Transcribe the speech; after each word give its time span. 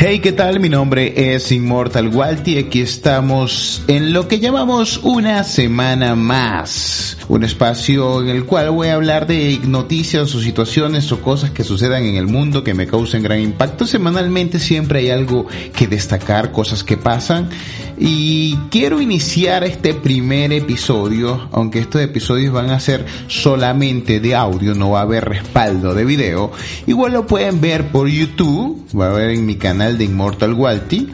Hey, 0.00 0.20
¿qué 0.20 0.30
tal? 0.30 0.60
Mi 0.60 0.68
nombre 0.68 1.34
es 1.34 1.50
Immortal 1.50 2.06
Walti 2.14 2.52
y 2.52 2.58
aquí 2.58 2.82
estamos 2.82 3.82
en 3.88 4.12
lo 4.12 4.28
que 4.28 4.38
llamamos 4.38 4.98
una 4.98 5.42
semana 5.42 6.14
más. 6.14 7.18
Un 7.28 7.42
espacio 7.42 8.22
en 8.22 8.28
el 8.28 8.44
cual 8.44 8.70
voy 8.70 8.88
a 8.88 8.94
hablar 8.94 9.26
de 9.26 9.58
noticias 9.66 10.32
o 10.36 10.40
situaciones 10.40 11.10
o 11.10 11.20
cosas 11.20 11.50
que 11.50 11.64
sucedan 11.64 12.04
en 12.04 12.14
el 12.14 12.28
mundo 12.28 12.62
que 12.62 12.74
me 12.74 12.86
causen 12.86 13.24
gran 13.24 13.40
impacto. 13.40 13.86
Semanalmente 13.86 14.60
siempre 14.60 15.00
hay 15.00 15.10
algo 15.10 15.48
que 15.74 15.88
destacar, 15.88 16.52
cosas 16.52 16.84
que 16.84 16.96
pasan. 16.96 17.50
Y 17.98 18.54
quiero 18.70 19.00
iniciar 19.00 19.64
este 19.64 19.94
primer 19.94 20.52
episodio, 20.52 21.48
aunque 21.50 21.80
estos 21.80 22.00
episodios 22.00 22.54
van 22.54 22.70
a 22.70 22.78
ser 22.78 23.04
solamente 23.26 24.20
de 24.20 24.36
audio, 24.36 24.76
no 24.76 24.90
va 24.90 25.00
a 25.00 25.02
haber 25.02 25.24
respaldo 25.24 25.92
de 25.92 26.04
video. 26.04 26.52
Igual 26.86 27.14
lo 27.14 27.26
pueden 27.26 27.60
ver 27.60 27.88
por 27.88 28.08
YouTube, 28.08 28.86
va 28.96 29.08
a 29.08 29.12
ver 29.12 29.30
en 29.30 29.44
mi 29.44 29.56
canal 29.56 29.97
de 29.98 30.04
Immortal 30.04 30.54
Walti. 30.54 31.08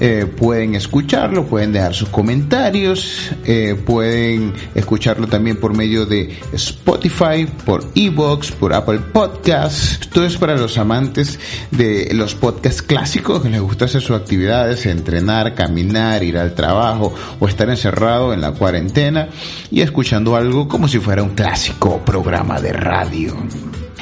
Eh, 0.00 0.26
pueden 0.26 0.76
escucharlo, 0.76 1.44
pueden 1.46 1.72
dejar 1.72 1.92
sus 1.92 2.08
comentarios, 2.08 3.32
eh, 3.44 3.74
pueden 3.84 4.52
escucharlo 4.76 5.26
también 5.26 5.56
por 5.56 5.76
medio 5.76 6.06
de 6.06 6.38
Spotify, 6.52 7.48
por 7.64 7.84
Evox, 7.96 8.52
por 8.52 8.74
Apple 8.74 9.00
Podcasts. 9.12 9.98
Esto 10.02 10.24
es 10.24 10.36
para 10.36 10.56
los 10.56 10.78
amantes 10.78 11.40
de 11.72 12.10
los 12.14 12.36
podcasts 12.36 12.80
clásicos 12.80 13.42
que 13.42 13.48
les 13.48 13.60
gusta 13.60 13.86
hacer 13.86 14.00
sus 14.00 14.16
actividades, 14.16 14.86
entrenar, 14.86 15.56
caminar, 15.56 16.22
ir 16.22 16.38
al 16.38 16.54
trabajo 16.54 17.12
o 17.40 17.48
estar 17.48 17.68
encerrado 17.68 18.32
en 18.32 18.40
la 18.40 18.52
cuarentena 18.52 19.28
y 19.68 19.80
escuchando 19.80 20.36
algo 20.36 20.68
como 20.68 20.86
si 20.86 21.00
fuera 21.00 21.24
un 21.24 21.30
clásico 21.30 21.98
programa 22.04 22.60
de 22.60 22.72
radio. 22.72 23.36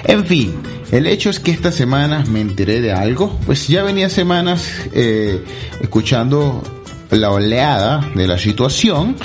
En 0.08 0.24
fin, 0.24 0.54
el 0.92 1.06
hecho 1.08 1.30
es 1.30 1.40
que 1.40 1.50
esta 1.50 1.72
semana 1.72 2.24
me 2.28 2.40
enteré 2.40 2.80
de 2.80 2.92
algo, 2.92 3.36
pues 3.44 3.66
ya 3.66 3.82
venía 3.82 4.08
semanas 4.08 4.70
eh, 4.92 5.44
escuchando 5.80 6.62
la 7.10 7.32
oleada 7.32 8.08
de 8.14 8.28
la 8.28 8.38
situación 8.38 9.16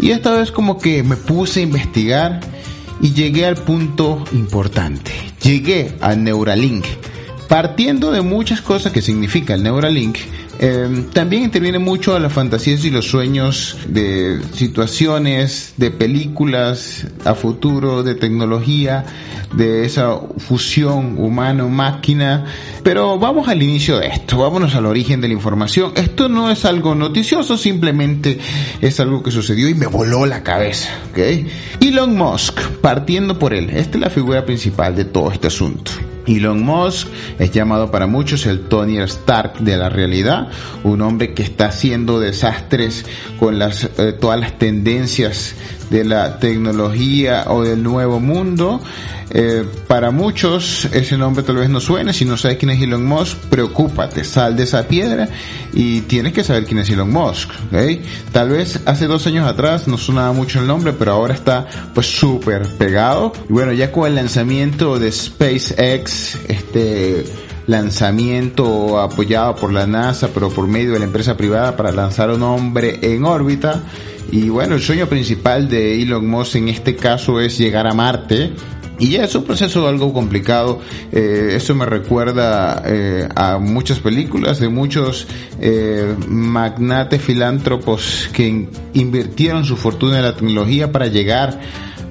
y 0.00 0.12
esta 0.12 0.32
vez 0.32 0.52
como 0.52 0.78
que 0.78 1.02
me 1.02 1.16
puse 1.16 1.60
a 1.60 1.62
investigar 1.64 2.40
y 3.00 3.12
llegué 3.12 3.44
al 3.44 3.56
punto 3.56 4.24
importante. 4.32 5.10
Llegué 5.42 5.96
al 6.00 6.22
Neuralink. 6.22 6.84
Partiendo 7.50 8.12
de 8.12 8.20
muchas 8.20 8.60
cosas 8.60 8.92
que 8.92 9.02
significa 9.02 9.54
el 9.54 9.64
Neuralink, 9.64 10.18
eh, 10.60 11.06
también 11.12 11.42
interviene 11.42 11.80
mucho 11.80 12.14
a 12.14 12.20
las 12.20 12.32
fantasías 12.32 12.84
y 12.84 12.90
los 12.90 13.08
sueños 13.08 13.76
de 13.88 14.40
situaciones, 14.54 15.74
de 15.76 15.90
películas 15.90 17.08
a 17.24 17.34
futuro, 17.34 18.04
de 18.04 18.14
tecnología, 18.14 19.04
de 19.52 19.84
esa 19.84 20.16
fusión 20.38 21.16
humano-máquina. 21.18 22.44
Pero 22.84 23.18
vamos 23.18 23.48
al 23.48 23.60
inicio 23.60 23.98
de 23.98 24.06
esto, 24.06 24.38
vámonos 24.38 24.76
al 24.76 24.86
origen 24.86 25.20
de 25.20 25.26
la 25.26 25.34
información. 25.34 25.90
Esto 25.96 26.28
no 26.28 26.52
es 26.52 26.64
algo 26.64 26.94
noticioso, 26.94 27.58
simplemente 27.58 28.38
es 28.80 29.00
algo 29.00 29.24
que 29.24 29.32
sucedió 29.32 29.68
y 29.68 29.74
me 29.74 29.88
voló 29.88 30.24
la 30.24 30.44
cabeza. 30.44 30.88
¿okay? 31.10 31.48
Elon 31.80 32.16
Musk, 32.16 32.60
partiendo 32.80 33.40
por 33.40 33.54
él, 33.54 33.70
esta 33.70 33.98
es 33.98 34.02
la 34.02 34.10
figura 34.10 34.46
principal 34.46 34.94
de 34.94 35.06
todo 35.06 35.32
este 35.32 35.48
asunto. 35.48 35.90
Elon 36.26 36.62
Musk 36.62 37.08
es 37.38 37.50
llamado 37.50 37.90
para 37.90 38.06
muchos 38.06 38.46
el 38.46 38.60
Tony 38.60 38.98
Stark 38.98 39.58
de 39.60 39.76
la 39.76 39.88
realidad, 39.88 40.48
un 40.84 41.00
hombre 41.02 41.34
que 41.34 41.42
está 41.42 41.66
haciendo 41.66 42.20
desastres 42.20 43.04
con 43.38 43.58
las, 43.58 43.84
eh, 43.98 44.12
todas 44.18 44.38
las 44.38 44.58
tendencias 44.58 45.54
de 45.90 46.04
la 46.04 46.38
tecnología 46.38 47.44
o 47.48 47.62
del 47.62 47.82
nuevo 47.82 48.20
mundo. 48.20 48.80
Eh, 49.32 49.64
para 49.86 50.10
muchos 50.10 50.86
ese 50.86 51.16
nombre 51.16 51.44
tal 51.44 51.56
vez 51.56 51.70
no 51.70 51.78
suene, 51.78 52.12
si 52.12 52.24
no 52.24 52.36
sabes 52.36 52.56
quién 52.56 52.70
es 52.70 52.82
Elon 52.82 53.06
Musk, 53.06 53.36
preocúpate, 53.48 54.24
sal 54.24 54.56
de 54.56 54.64
esa 54.64 54.88
piedra 54.88 55.28
y 55.72 56.00
tienes 56.00 56.32
que 56.32 56.42
saber 56.42 56.64
quién 56.64 56.80
es 56.80 56.90
Elon 56.90 57.10
Musk. 57.12 57.50
¿okay? 57.68 58.02
Tal 58.32 58.48
vez 58.50 58.80
hace 58.86 59.06
dos 59.06 59.26
años 59.26 59.46
atrás 59.46 59.86
no 59.86 59.98
sonaba 59.98 60.32
mucho 60.32 60.60
el 60.60 60.66
nombre, 60.66 60.92
pero 60.92 61.12
ahora 61.12 61.34
está 61.34 61.66
pues 61.94 62.06
súper 62.06 62.66
pegado. 62.76 63.32
Y 63.48 63.52
bueno, 63.52 63.72
ya 63.72 63.92
con 63.92 64.08
el 64.08 64.16
lanzamiento 64.16 64.98
de 64.98 65.12
SpaceX, 65.12 66.38
este 66.48 67.24
lanzamiento 67.66 68.98
apoyado 69.00 69.54
por 69.54 69.72
la 69.72 69.86
NASA, 69.86 70.28
pero 70.34 70.50
por 70.50 70.66
medio 70.66 70.92
de 70.92 70.98
la 70.98 71.04
empresa 71.04 71.36
privada 71.36 71.76
para 71.76 71.92
lanzar 71.92 72.30
un 72.30 72.42
hombre 72.42 72.98
en 73.00 73.24
órbita. 73.24 73.82
Y 74.32 74.48
bueno, 74.48 74.76
el 74.76 74.80
sueño 74.80 75.06
principal 75.08 75.68
de 75.68 76.00
Elon 76.00 76.26
Musk 76.26 76.56
en 76.56 76.68
este 76.68 76.94
caso 76.94 77.40
es 77.40 77.58
llegar 77.58 77.86
a 77.86 77.94
Marte. 77.94 78.52
Y 79.00 79.16
es 79.16 79.34
un 79.34 79.44
proceso 79.44 79.88
algo 79.88 80.12
complicado. 80.12 80.78
Eh, 81.10 81.54
eso 81.54 81.74
me 81.74 81.86
recuerda 81.86 82.82
eh, 82.84 83.26
a 83.34 83.58
muchas 83.58 83.98
películas 83.98 84.60
de 84.60 84.68
muchos 84.68 85.26
eh, 85.58 86.14
magnates 86.28 87.22
filántropos 87.22 88.28
que 88.32 88.46
in 88.46 88.68
invirtieron 88.92 89.64
su 89.64 89.76
fortuna 89.76 90.18
en 90.18 90.24
la 90.24 90.36
tecnología 90.36 90.92
para 90.92 91.06
llegar 91.06 91.58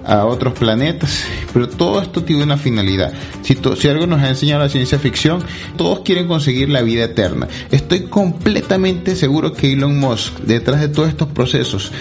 a 0.06 0.26
otros 0.26 0.54
planetas, 0.54 1.24
pero 1.54 1.68
todo 1.68 2.02
esto 2.02 2.24
tiene 2.24 2.44
una 2.44 2.58
finalidad. 2.58 3.14
Si, 3.42 3.58
si, 3.78 3.88
algo 3.88 4.08
nos 4.08 4.22
ha 4.22 4.30
enseñado 4.30 4.64
la 4.64 4.70
ciencia 4.70 5.00
ficción, 5.00 5.44
todos 5.78 6.02
quieren 6.02 6.28
conseguir 6.28 6.70
la 6.70 6.82
vida 6.82 7.06
eterna. 7.06 7.48
Estoy 7.72 8.04
completamente 8.04 9.16
seguro 9.16 9.54
que 9.54 9.74
Elon 9.74 10.00
Musk, 10.00 10.40
detrás 10.40 10.82
de 10.82 10.90
todos 10.90 11.10
estos 11.10 11.30
procesos 11.30 11.92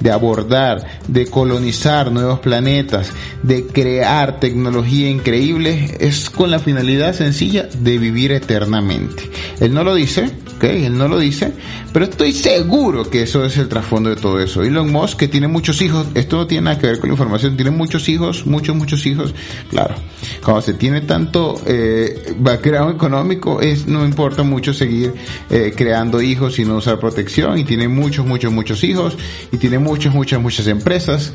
de 0.00 0.10
abordar, 0.10 1.00
de 1.08 1.26
colonizar 1.26 2.12
nuevos 2.12 2.40
planetas, 2.40 3.10
de 3.42 3.66
crear 3.66 4.40
tecnología 4.40 5.08
increíble, 5.08 5.96
es 6.00 6.30
con 6.30 6.50
la 6.50 6.58
finalidad 6.58 7.14
sencilla 7.14 7.68
de 7.78 7.98
vivir 7.98 8.32
eternamente. 8.32 9.30
Él 9.60 9.72
no 9.72 9.84
lo 9.84 9.94
dice, 9.94 10.30
¿ok? 10.56 10.64
Él 10.64 10.96
no 10.96 11.08
lo 11.08 11.18
dice, 11.18 11.52
pero 11.92 12.04
estoy 12.04 12.32
seguro 12.32 13.08
que 13.08 13.22
eso 13.22 13.44
es 13.44 13.56
el 13.56 13.68
trasfondo 13.68 14.10
de 14.10 14.16
todo 14.16 14.40
eso. 14.40 14.62
Elon 14.62 14.90
Musk, 14.90 15.18
que 15.18 15.28
tiene 15.28 15.48
muchos 15.48 15.80
hijos, 15.82 16.06
esto 16.14 16.36
no 16.36 16.46
tiene 16.46 16.64
nada 16.64 16.78
que 16.78 16.86
ver 16.86 16.98
con 16.98 17.08
la 17.08 17.14
información, 17.14 17.56
tiene 17.56 17.70
muchos 17.70 18.08
hijos, 18.08 18.46
muchos, 18.46 18.74
muchos 18.76 19.04
hijos, 19.06 19.34
claro. 19.70 19.94
Cuando 20.42 20.62
se 20.62 20.74
tiene 20.74 21.02
tanto 21.02 21.60
eh, 21.66 22.34
background 22.38 22.94
económico, 22.94 23.60
es, 23.60 23.86
no 23.86 24.04
importa 24.04 24.42
mucho 24.42 24.72
seguir 24.72 25.14
eh, 25.50 25.72
creando 25.76 26.20
hijos 26.20 26.58
y 26.58 26.64
no 26.64 26.76
usar 26.76 26.98
protección, 26.98 27.58
y 27.58 27.64
tiene 27.64 27.88
muchos, 27.88 28.26
muchos, 28.26 28.52
muchos 28.52 28.82
hijos, 28.84 29.16
y 29.52 29.56
tiene 29.58 29.78
muchas, 29.78 30.14
muchas, 30.14 30.40
muchas 30.40 30.66
empresas. 30.66 31.32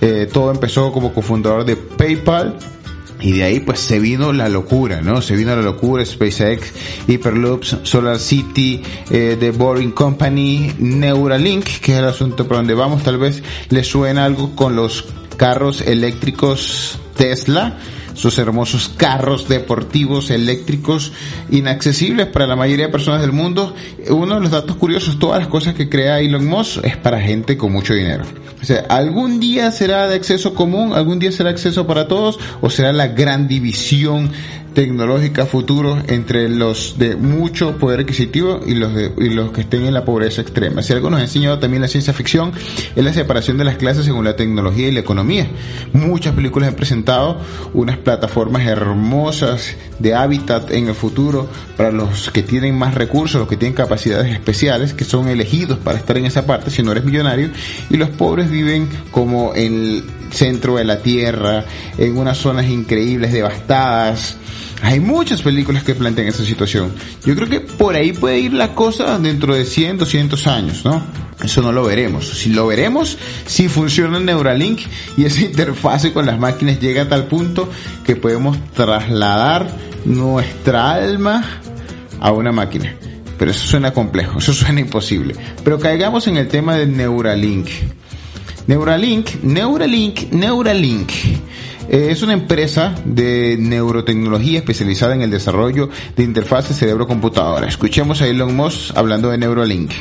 Eh, 0.00 0.28
todo 0.30 0.50
empezó 0.50 0.92
como 0.92 1.12
cofundador 1.12 1.64
de 1.64 1.76
PayPal, 1.76 2.56
y 3.20 3.32
de 3.32 3.44
ahí 3.44 3.60
pues 3.60 3.80
se 3.80 3.98
vino 3.98 4.32
la 4.32 4.48
locura, 4.48 5.00
¿no? 5.00 5.22
Se 5.22 5.36
vino 5.36 5.54
la 5.54 5.62
locura, 5.62 6.04
SpaceX, 6.04 6.72
Hyperloops, 7.06 7.78
Solar 7.82 8.18
City, 8.18 8.82
eh, 9.10 9.36
The 9.38 9.50
Boring 9.50 9.92
Company, 9.92 10.72
Neuralink, 10.78 11.64
que 11.80 11.92
es 11.92 11.98
el 11.98 12.06
asunto 12.06 12.46
por 12.46 12.58
donde 12.58 12.74
vamos, 12.74 13.02
tal 13.02 13.18
vez 13.18 13.42
les 13.70 13.86
suena 13.86 14.24
algo 14.24 14.54
con 14.54 14.76
los 14.76 15.04
carros 15.36 15.80
eléctricos 15.82 16.98
Tesla, 17.16 17.78
sus 18.16 18.38
hermosos 18.38 18.90
carros 18.96 19.46
deportivos 19.46 20.30
eléctricos 20.30 21.12
inaccesibles 21.50 22.26
para 22.26 22.46
la 22.46 22.56
mayoría 22.56 22.86
de 22.86 22.92
personas 22.92 23.20
del 23.20 23.32
mundo. 23.32 23.74
Uno 24.08 24.36
de 24.36 24.40
los 24.40 24.50
datos 24.50 24.76
curiosos, 24.76 25.18
todas 25.18 25.38
las 25.38 25.48
cosas 25.48 25.74
que 25.74 25.88
crea 25.88 26.18
Elon 26.18 26.46
Musk 26.46 26.84
es 26.84 26.96
para 26.96 27.20
gente 27.20 27.56
con 27.56 27.72
mucho 27.72 27.94
dinero. 27.94 28.24
O 28.60 28.64
sea, 28.64 28.86
algún 28.88 29.38
día 29.38 29.70
será 29.70 30.08
de 30.08 30.16
acceso 30.16 30.54
común, 30.54 30.94
algún 30.94 31.18
día 31.18 31.30
será 31.30 31.50
acceso 31.50 31.86
para 31.86 32.08
todos 32.08 32.38
o 32.62 32.70
será 32.70 32.92
la 32.92 33.08
gran 33.08 33.46
división 33.46 34.32
tecnológica 34.76 35.46
futuro 35.46 36.02
entre 36.06 36.50
los 36.50 36.98
de 36.98 37.16
mucho 37.16 37.78
poder 37.78 38.00
adquisitivo 38.00 38.60
y 38.66 38.74
los 38.74 38.94
de 38.94 39.10
y 39.16 39.30
los 39.30 39.50
que 39.50 39.62
estén 39.62 39.86
en 39.86 39.94
la 39.94 40.04
pobreza 40.04 40.42
extrema. 40.42 40.82
Si 40.82 40.92
algo 40.92 41.08
nos 41.08 41.20
ha 41.20 41.22
enseñado 41.22 41.58
también 41.58 41.80
la 41.80 41.88
ciencia 41.88 42.12
ficción 42.12 42.52
es 42.94 43.02
la 43.02 43.14
separación 43.14 43.56
de 43.56 43.64
las 43.64 43.76
clases 43.76 44.04
según 44.04 44.26
la 44.26 44.36
tecnología 44.36 44.88
y 44.88 44.92
la 44.92 45.00
economía. 45.00 45.48
Muchas 45.94 46.34
películas 46.34 46.68
han 46.68 46.74
presentado 46.74 47.40
unas 47.72 47.96
plataformas 47.96 48.66
hermosas 48.66 49.74
de 49.98 50.14
hábitat 50.14 50.70
en 50.70 50.88
el 50.88 50.94
futuro 50.94 51.48
para 51.78 51.90
los 51.90 52.30
que 52.30 52.42
tienen 52.42 52.76
más 52.76 52.94
recursos, 52.94 53.40
los 53.40 53.48
que 53.48 53.56
tienen 53.56 53.74
capacidades 53.74 54.30
especiales, 54.30 54.92
que 54.92 55.06
son 55.06 55.28
elegidos 55.28 55.78
para 55.78 55.96
estar 55.96 56.18
en 56.18 56.26
esa 56.26 56.44
parte 56.44 56.70
si 56.70 56.82
no 56.82 56.92
eres 56.92 57.02
millonario, 57.02 57.48
y 57.88 57.96
los 57.96 58.10
pobres 58.10 58.50
viven 58.50 58.90
como 59.10 59.54
en 59.54 60.04
centro 60.30 60.76
de 60.76 60.84
la 60.84 60.98
Tierra, 61.00 61.64
en 61.98 62.16
unas 62.16 62.38
zonas 62.38 62.66
increíbles, 62.66 63.32
devastadas. 63.32 64.36
Hay 64.82 65.00
muchas 65.00 65.42
películas 65.42 65.82
que 65.84 65.94
plantean 65.94 66.28
esa 66.28 66.44
situación. 66.44 66.92
Yo 67.24 67.34
creo 67.34 67.48
que 67.48 67.60
por 67.60 67.94
ahí 67.94 68.12
puede 68.12 68.40
ir 68.40 68.52
la 68.52 68.74
cosa 68.74 69.18
dentro 69.18 69.54
de 69.54 69.64
100, 69.64 69.98
200 69.98 70.46
años, 70.46 70.84
¿no? 70.84 71.02
Eso 71.42 71.62
no 71.62 71.72
lo 71.72 71.84
veremos. 71.84 72.28
Si 72.28 72.50
lo 72.50 72.66
veremos, 72.66 73.18
si 73.46 73.68
funciona 73.68 74.18
Neuralink 74.18 74.80
y 75.16 75.24
esa 75.24 75.40
interfase 75.44 76.12
con 76.12 76.26
las 76.26 76.38
máquinas 76.38 76.80
llega 76.80 77.02
a 77.02 77.08
tal 77.08 77.26
punto 77.26 77.70
que 78.04 78.16
podemos 78.16 78.58
trasladar 78.74 79.70
nuestra 80.04 80.92
alma 80.92 81.60
a 82.20 82.32
una 82.32 82.52
máquina. 82.52 82.94
Pero 83.38 83.50
eso 83.50 83.66
suena 83.66 83.92
complejo, 83.92 84.38
eso 84.38 84.52
suena 84.52 84.80
imposible. 84.80 85.34
Pero 85.62 85.78
caigamos 85.78 86.26
en 86.26 86.38
el 86.38 86.48
tema 86.48 86.76
del 86.76 86.96
Neuralink. 86.96 87.68
Neuralink, 88.66 89.44
Neuralink, 89.44 90.32
Neuralink. 90.32 91.10
Eh, 91.88 92.08
es 92.10 92.22
una 92.22 92.32
empresa 92.32 92.96
de 93.04 93.56
neurotecnología 93.60 94.58
especializada 94.58 95.14
en 95.14 95.22
el 95.22 95.30
desarrollo 95.30 95.88
de 96.16 96.24
interfaces 96.24 96.76
cerebro-computadora. 96.76 97.68
Escuchemos 97.68 98.20
a 98.22 98.26
Elon 98.26 98.56
Musk 98.56 98.96
hablando 98.96 99.30
de 99.30 99.38
Neuralink. 99.38 99.92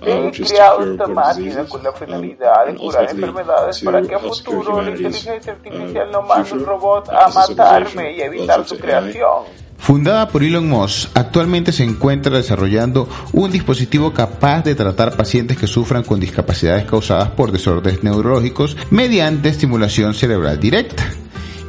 He 0.00 0.30
creado 0.30 0.92
esta 0.92 1.08
máquina 1.08 1.64
con 1.64 1.82
la 1.82 1.92
finalidad 1.92 2.66
de 2.66 2.76
curar 2.76 3.10
enfermedades 3.10 3.80
para 3.82 4.00
que 4.00 4.14
a 4.14 4.18
futuro 4.20 4.80
la 4.80 4.90
inteligencia 4.90 5.52
artificial 5.52 6.10
no 6.12 6.22
mande 6.22 6.52
un 6.52 6.64
robot 6.64 7.08
a 7.08 7.28
matarme 7.28 8.12
y 8.16 8.20
evitar 8.20 8.64
su 8.64 8.78
creación. 8.78 9.67
Fundada 9.78 10.28
por 10.28 10.42
Elon 10.42 10.68
Musk, 10.68 11.10
actualmente 11.14 11.72
se 11.72 11.84
encuentra 11.84 12.36
desarrollando 12.36 13.08
un 13.32 13.50
dispositivo 13.50 14.12
capaz 14.12 14.62
de 14.64 14.74
tratar 14.74 15.16
pacientes 15.16 15.56
que 15.56 15.66
sufran 15.66 16.02
con 16.02 16.20
discapacidades 16.20 16.84
causadas 16.84 17.30
por 17.30 17.52
desórdenes 17.52 18.02
neurológicos 18.02 18.76
mediante 18.90 19.48
estimulación 19.48 20.12
cerebral 20.12 20.60
directa. 20.60 21.04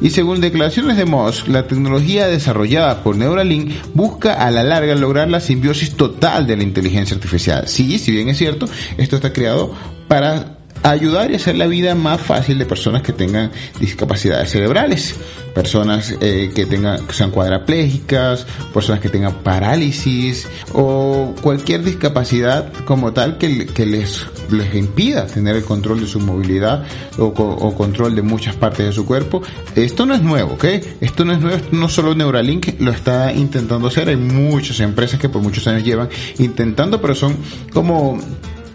Y 0.02 0.10
según 0.10 0.40
declaraciones 0.40 0.96
de 0.96 1.04
Musk, 1.04 1.48
la 1.48 1.66
tecnología 1.66 2.26
desarrollada 2.26 3.02
por 3.02 3.16
Neuralink 3.16 3.72
busca 3.94 4.34
a 4.34 4.50
la 4.50 4.64
larga 4.64 4.94
lograr 4.94 5.28
la 5.28 5.40
simbiosis 5.40 5.94
total 5.94 6.46
de 6.46 6.56
la 6.56 6.62
inteligencia 6.62 7.14
artificial. 7.14 7.68
Sí, 7.68 7.98
si 7.98 8.12
bien 8.12 8.28
es 8.30 8.38
cierto, 8.38 8.66
esto 8.96 9.16
está 9.16 9.32
creado 9.32 9.74
para 10.08 10.59
ayudar 10.82 11.30
y 11.30 11.36
hacer 11.36 11.56
la 11.56 11.66
vida 11.66 11.94
más 11.94 12.20
fácil 12.20 12.58
de 12.58 12.66
personas 12.66 13.02
que 13.02 13.12
tengan 13.12 13.50
discapacidades 13.78 14.50
cerebrales, 14.50 15.14
personas 15.54 16.14
eh, 16.20 16.50
que 16.54 16.66
tengan 16.66 17.06
que 17.06 17.12
sean 17.12 17.30
cuadraplégicas, 17.30 18.46
personas 18.72 19.00
que 19.00 19.08
tengan 19.08 19.34
parálisis 19.42 20.48
o 20.72 21.34
cualquier 21.40 21.82
discapacidad 21.82 22.72
como 22.84 23.12
tal 23.12 23.38
que, 23.38 23.66
que 23.66 23.86
les 23.86 24.24
les 24.50 24.74
impida 24.74 25.26
tener 25.26 25.56
el 25.56 25.64
control 25.64 26.00
de 26.00 26.06
su 26.06 26.20
movilidad 26.20 26.84
o, 27.18 27.26
o, 27.26 27.74
control 27.74 28.16
de 28.16 28.22
muchas 28.22 28.56
partes 28.56 28.86
de 28.86 28.92
su 28.92 29.06
cuerpo. 29.06 29.42
Esto 29.76 30.06
no 30.06 30.14
es 30.14 30.22
nuevo, 30.22 30.54
¿ok? 30.54 30.64
Esto 31.00 31.24
no 31.24 31.32
es 31.32 31.40
nuevo, 31.40 31.62
no 31.70 31.88
solo 31.88 32.14
Neuralink 32.14 32.80
lo 32.80 32.90
está 32.90 33.32
intentando 33.32 33.88
hacer, 33.88 34.08
hay 34.08 34.16
muchas 34.16 34.80
empresas 34.80 35.20
que 35.20 35.28
por 35.28 35.42
muchos 35.42 35.66
años 35.66 35.84
llevan 35.84 36.08
intentando, 36.38 37.00
pero 37.00 37.14
son 37.14 37.36
como 37.72 38.18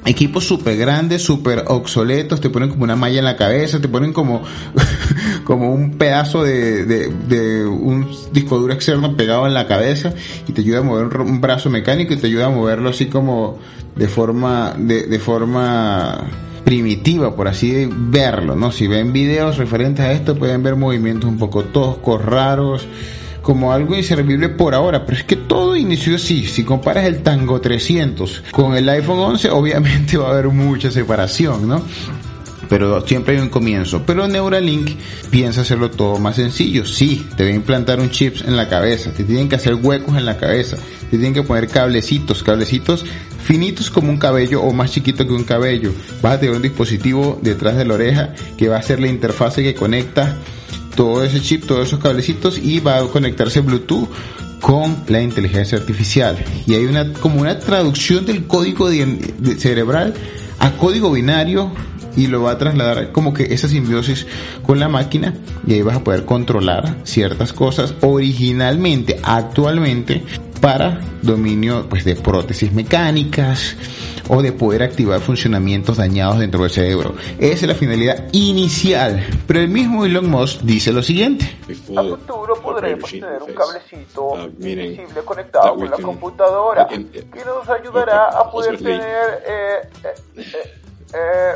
equipos 0.06 0.46
súper 0.46 0.78
grandes, 0.78 1.24
súper 1.24 1.64
obsoletos, 1.68 2.40
te 2.40 2.50
ponen 2.50 2.70
como 2.70 2.84
una 2.84 2.96
malla 2.96 3.20
en 3.20 3.26
la 3.26 3.36
cabeza, 3.36 3.82
te 3.82 3.88
ponen 3.88 4.14
como, 4.14 4.44
como 5.44 5.74
un 5.74 5.98
pedazo 5.98 6.44
de, 6.44 6.86
de, 6.86 7.10
de, 7.28 7.66
un 7.66 8.08
disco 8.32 8.60
duro 8.60 8.74
externo 8.74 9.18
pegado 9.18 9.48
en 9.48 9.54
la 9.54 9.68
cabeza 9.68 10.14
y 10.48 10.54
te 10.54 10.62
ayuda 10.62 10.80
a 10.80 10.84
mover 10.84 11.20
un 11.22 11.42
brazo 11.42 11.70
mecánico 11.70 12.14
y 12.14 12.18
te 12.18 12.28
ayuda 12.28 12.48
a 12.48 12.50
moverlo 12.50 12.90
así 12.90 13.08
como 13.08 13.58
de 13.96 14.08
forma, 14.08 14.76
de, 14.78 15.08
de 15.08 15.20
forma 15.20 16.30
primitiva, 16.64 17.36
por 17.36 17.48
así 17.48 17.88
verlo, 17.92 18.56
¿no? 18.56 18.72
Si 18.72 18.88
ven 18.88 19.14
videos 19.14 19.58
referentes 19.58 20.06
a 20.06 20.12
esto 20.12 20.36
pueden 20.36 20.64
ver 20.64 20.76
movimientos 20.76 21.30
un 21.30 21.38
poco 21.38 21.64
toscos, 21.64 22.24
raros, 22.24 22.88
como 23.46 23.72
algo 23.72 23.96
inservible 23.96 24.50
por 24.50 24.74
ahora, 24.74 25.06
pero 25.06 25.20
es 25.20 25.24
que 25.24 25.36
todo 25.36 25.76
inició 25.76 26.16
así. 26.16 26.48
Si 26.48 26.64
comparas 26.64 27.06
el 27.06 27.22
Tango 27.22 27.62
300 27.62 28.46
con 28.50 28.76
el 28.76 28.90
iPhone 28.90 29.20
11, 29.20 29.52
obviamente 29.52 30.18
va 30.18 30.30
a 30.30 30.32
haber 30.32 30.48
mucha 30.48 30.90
separación, 30.90 31.68
¿no? 31.68 31.84
pero 32.68 33.06
siempre 33.06 33.36
hay 33.36 33.42
un 33.42 33.50
comienzo. 33.50 34.02
Pero 34.04 34.28
Neuralink 34.28 34.90
piensa 35.30 35.62
hacerlo 35.62 35.92
todo 35.92 36.18
más 36.18 36.38
sencillo. 36.38 36.86
Sí, 36.86 37.24
te 37.38 37.44
a 37.44 37.52
implantar 37.52 38.00
un 38.00 38.10
chip 38.10 38.38
en 38.48 38.58
la 38.58 38.68
cabeza, 38.68 39.12
te 39.12 39.24
tienen 39.24 39.48
que 39.48 39.58
hacer 39.58 39.76
huecos 39.76 40.18
en 40.18 40.26
la 40.26 40.38
cabeza, 40.38 40.78
te 41.12 41.18
tienen 41.18 41.36
que 41.36 41.44
poner 41.44 41.68
cablecitos, 41.68 42.42
cablecitos 42.42 43.06
finitos 43.44 43.92
como 43.92 44.10
un 44.10 44.18
cabello 44.18 44.64
o 44.64 44.74
más 44.74 44.92
chiquito 44.92 45.28
que 45.28 45.34
un 45.34 45.44
cabello. 45.44 45.94
Vas 46.24 46.34
a 46.34 46.40
tener 46.40 46.56
un 46.56 46.64
dispositivo 46.64 47.40
detrás 47.44 47.78
de 47.78 47.86
la 47.86 47.94
oreja 47.94 48.34
que 48.58 48.70
va 48.70 48.78
a 48.78 48.82
ser 48.82 49.00
la 49.00 49.08
interfase 49.08 49.62
que 49.62 49.76
conecta 49.76 50.36
todo 50.96 51.24
ese 51.24 51.42
chip, 51.42 51.66
todos 51.66 51.88
esos 51.88 52.00
cablecitos 52.00 52.58
y 52.58 52.80
va 52.80 52.98
a 52.98 53.08
conectarse 53.08 53.62
Bluetooth 53.62 54.10
con 54.62 54.98
la 55.08 55.22
inteligencia 55.22 55.78
artificial. 55.78 56.38
Y 56.66 56.74
hay 56.74 56.86
una 56.86 57.14
como 57.14 57.42
una 57.42 57.60
traducción 57.60 58.26
del 58.26 58.46
código 58.46 58.90
cerebral 59.58 60.14
a 60.60 60.72
código 60.72 61.12
binario 61.12 61.72
y 62.16 62.28
lo 62.28 62.42
va 62.42 62.52
a 62.52 62.58
trasladar 62.58 63.12
como 63.12 63.34
que 63.34 63.54
esa 63.54 63.68
simbiosis 63.68 64.26
con 64.64 64.80
la 64.80 64.88
máquina 64.88 65.34
y 65.68 65.74
ahí 65.74 65.82
vas 65.82 65.98
a 65.98 66.04
poder 66.04 66.26
controlar 66.26 66.98
ciertas 67.04 67.54
cosas 67.54 67.94
originalmente, 68.02 69.20
actualmente 69.22 70.24
para 70.62 71.00
dominio 71.22 71.88
pues 71.90 72.04
de 72.06 72.16
prótesis 72.16 72.72
mecánicas 72.72 73.76
o 74.28 74.42
de 74.42 74.52
poder 74.52 74.84
activar 74.84 75.20
funcionamientos 75.22 75.98
dañados 75.98 76.40
dentro 76.40 76.62
del 76.62 76.72
cerebro. 76.72 77.16
Esa 77.38 77.54
es 77.54 77.68
la 77.68 77.76
finalidad 77.76 78.26
inicial, 78.32 79.24
pero 79.48 79.60
el 79.60 79.70
mismo 79.70 80.06
Elon 80.06 80.30
Musk 80.30 80.62
dice 80.62 80.92
lo 80.92 81.04
siguiente. 81.04 81.58
A 81.96 82.04
futuro 82.04 82.56
podremos 82.62 83.10
tener 83.10 83.42
un 83.42 83.54
cablecito 83.54 84.50
invisible 84.60 85.22
conectado 85.24 85.76
con 85.76 85.90
la 85.90 85.98
computadora 85.98 86.88
que 86.88 87.46
nos 87.46 87.70
ayudará 87.70 88.30
a 88.30 88.50
poder 88.50 88.78
tener 88.78 89.44
eh, 89.48 89.90
eh, 90.04 91.54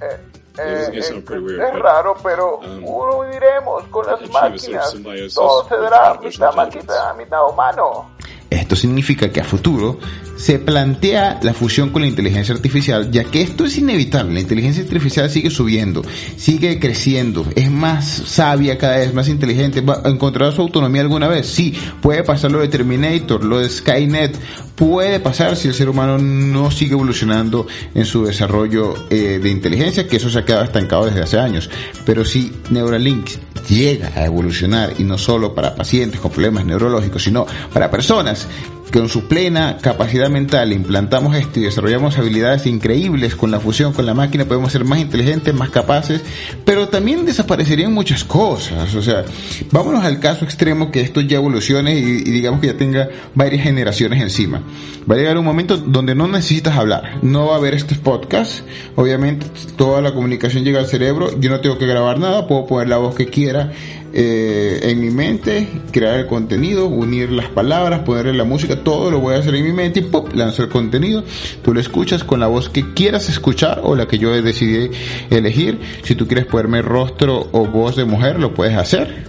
eh, 0.00 0.16
es, 0.58 1.78
raro, 1.78 2.16
pero 2.22 2.58
uno 2.58 3.24
diremos 3.30 3.84
con 3.84 4.06
las 4.06 4.28
máquinas. 4.30 4.94
Todo 5.34 5.68
se 5.68 5.76
dará 5.76 6.14
mitad 6.14 6.54
máquina, 6.54 7.14
mitad 7.16 7.48
humano. 7.48 8.10
Esto 8.50 8.76
significa 8.76 9.30
que 9.30 9.40
a 9.40 9.44
futuro 9.44 9.98
se 10.36 10.58
plantea 10.58 11.40
la 11.42 11.52
fusión 11.52 11.90
con 11.90 12.02
la 12.02 12.08
inteligencia 12.08 12.54
artificial, 12.54 13.10
ya 13.10 13.24
que 13.24 13.42
esto 13.42 13.64
es 13.66 13.76
inevitable. 13.76 14.34
La 14.34 14.40
inteligencia 14.40 14.82
artificial 14.82 15.28
sigue 15.28 15.50
subiendo, 15.50 16.02
sigue 16.36 16.78
creciendo, 16.78 17.44
es 17.56 17.70
más 17.70 18.06
sabia 18.06 18.78
cada 18.78 18.98
vez, 18.98 19.12
más 19.12 19.28
inteligente. 19.28 19.80
¿Va 19.80 20.00
a 20.04 20.08
encontrar 20.08 20.52
su 20.52 20.62
autonomía 20.62 21.02
alguna 21.02 21.28
vez? 21.28 21.46
Sí, 21.46 21.74
puede 22.00 22.22
pasar 22.22 22.52
lo 22.52 22.60
de 22.60 22.68
Terminator, 22.68 23.44
lo 23.44 23.58
de 23.58 23.68
Skynet, 23.68 24.38
puede 24.76 25.18
pasar 25.18 25.56
si 25.56 25.68
el 25.68 25.74
ser 25.74 25.88
humano 25.88 26.18
no 26.18 26.70
sigue 26.70 26.92
evolucionando 26.92 27.66
en 27.94 28.04
su 28.04 28.24
desarrollo 28.24 28.94
eh, 29.10 29.40
de 29.42 29.50
inteligencia, 29.50 30.06
que 30.06 30.16
eso 30.16 30.30
se 30.30 30.38
ha 30.38 30.44
quedado 30.44 30.64
estancado 30.64 31.06
desde 31.06 31.22
hace 31.22 31.38
años. 31.38 31.68
Pero 32.06 32.24
si 32.24 32.52
Neuralink 32.70 33.28
llega 33.68 34.12
a 34.14 34.24
evolucionar 34.24 34.94
y 34.98 35.04
no 35.04 35.18
solo 35.18 35.54
para 35.54 35.74
pacientes 35.74 36.20
con 36.20 36.30
problemas 36.30 36.64
neurológicos, 36.64 37.22
sino 37.22 37.46
para 37.72 37.90
personas 37.90 38.48
con 38.92 39.08
su 39.08 39.26
plena 39.28 39.76
capacidad 39.80 40.28
mental 40.30 40.72
implantamos 40.72 41.36
esto 41.36 41.60
y 41.60 41.64
desarrollamos 41.64 42.18
habilidades 42.18 42.66
increíbles 42.66 43.36
con 43.36 43.50
la 43.50 43.60
fusión 43.60 43.92
con 43.92 44.06
la 44.06 44.14
máquina, 44.14 44.44
podemos 44.44 44.72
ser 44.72 44.84
más 44.84 44.98
inteligentes, 44.98 45.54
más 45.54 45.70
capaces, 45.70 46.22
pero 46.64 46.88
también 46.88 47.24
desaparecerían 47.24 47.92
muchas 47.92 48.24
cosas. 48.24 48.94
O 48.94 49.02
sea, 49.02 49.24
vámonos 49.70 50.04
al 50.04 50.20
caso 50.20 50.44
extremo 50.44 50.90
que 50.90 51.00
esto 51.00 51.20
ya 51.20 51.36
evolucione 51.36 51.96
y, 51.96 52.02
y 52.02 52.30
digamos 52.30 52.60
que 52.60 52.68
ya 52.68 52.76
tenga 52.76 53.08
varias 53.34 53.62
generaciones 53.62 54.20
encima. 54.22 54.62
Va 55.10 55.14
a 55.14 55.18
llegar 55.18 55.38
un 55.38 55.44
momento 55.44 55.76
donde 55.76 56.14
no 56.14 56.28
necesitas 56.28 56.76
hablar, 56.76 57.18
no 57.22 57.46
va 57.46 57.54
a 57.54 57.56
haber 57.58 57.74
estos 57.74 57.98
podcasts, 57.98 58.62
obviamente 58.96 59.46
toda 59.76 60.00
la 60.00 60.12
comunicación 60.12 60.64
llega 60.64 60.80
al 60.80 60.86
cerebro, 60.86 61.38
yo 61.40 61.50
no 61.50 61.60
tengo 61.60 61.78
que 61.78 61.86
grabar 61.86 62.18
nada, 62.18 62.46
puedo 62.46 62.66
poner 62.66 62.88
la 62.88 62.98
voz 62.98 63.14
que 63.14 63.26
quiera 63.26 63.72
eh, 64.12 64.80
en 64.82 65.00
mi 65.00 65.10
mente, 65.10 65.68
crear 65.92 66.18
el 66.18 66.26
contenido, 66.26 66.86
unir 66.86 67.30
las 67.30 67.48
palabras, 67.48 68.00
ponerle 68.00 68.32
la 68.32 68.44
música, 68.44 68.82
todo 68.82 69.10
lo 69.10 69.20
voy 69.20 69.34
a 69.34 69.38
hacer 69.38 69.54
en 69.54 69.64
mi 69.64 69.72
mente 69.72 70.00
y 70.00 70.02
¡pum! 70.02 70.24
lanzo 70.34 70.62
el 70.62 70.68
contenido. 70.68 71.24
Tú 71.62 71.74
lo 71.74 71.80
escuchas 71.80 72.24
con 72.24 72.40
la 72.40 72.46
voz 72.46 72.68
que 72.68 72.94
quieras 72.94 73.28
escuchar 73.28 73.80
o 73.82 73.94
la 73.94 74.06
que 74.06 74.18
yo 74.18 74.30
decidí 74.42 74.90
elegir. 75.30 75.78
Si 76.02 76.14
tú 76.14 76.26
quieres 76.26 76.46
ponerme 76.46 76.82
rostro 76.82 77.48
o 77.52 77.66
voz 77.66 77.96
de 77.96 78.04
mujer, 78.04 78.38
lo 78.38 78.54
puedes 78.54 78.76
hacer 78.76 79.26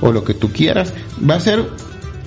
o 0.00 0.12
lo 0.12 0.24
que 0.24 0.34
tú 0.34 0.50
quieras. 0.52 0.92
Va 1.28 1.34
a 1.34 1.40
ser 1.40 1.64